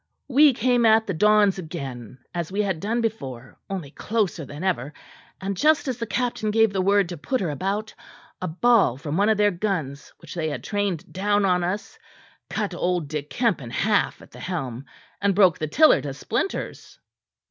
We 0.27 0.53
came 0.55 0.83
at 0.83 1.05
the 1.05 1.13
dons 1.13 1.59
again 1.59 2.17
as 2.33 2.51
we 2.51 2.63
had 2.63 2.79
done 2.79 3.01
before, 3.01 3.59
only 3.69 3.91
closer 3.91 4.45
than 4.45 4.63
ever; 4.63 4.95
and 5.39 5.55
just 5.55 5.87
as 5.87 5.99
the 5.99 6.07
captain 6.07 6.49
gave 6.49 6.73
the 6.73 6.81
word 6.81 7.09
to 7.09 7.17
put 7.17 7.39
her 7.39 7.51
about, 7.51 7.93
a 8.41 8.47
ball 8.47 8.97
from 8.97 9.15
one 9.15 9.29
of 9.29 9.37
their 9.37 9.51
guns 9.51 10.11
which 10.17 10.33
they 10.33 10.49
had 10.49 10.63
trained 10.63 11.13
down 11.13 11.45
on 11.45 11.63
us, 11.63 11.99
cut 12.49 12.73
old 12.73 13.09
Dick 13.09 13.29
Kemp 13.29 13.61
in 13.61 13.69
half 13.69 14.23
at 14.23 14.31
the 14.31 14.39
helm, 14.39 14.85
and 15.21 15.35
broke 15.35 15.59
the 15.59 15.67
tiller 15.67 16.01
to 16.01 16.15
splinters." 16.15 16.97